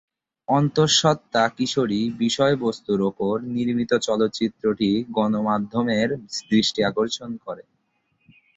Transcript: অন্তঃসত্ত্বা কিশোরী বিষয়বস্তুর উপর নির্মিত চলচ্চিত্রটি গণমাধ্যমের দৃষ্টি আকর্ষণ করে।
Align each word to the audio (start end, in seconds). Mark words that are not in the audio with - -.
অন্তঃসত্ত্বা 0.47 1.43
কিশোরী 1.57 2.01
বিষয়বস্তুর 2.17 2.99
উপর 3.09 3.33
নির্মিত 3.55 3.91
চলচ্চিত্রটি 4.07 4.89
গণমাধ্যমের 5.11 6.09
দৃষ্টি 6.49 6.79
আকর্ষণ 6.83 7.31
করে। 7.45 7.63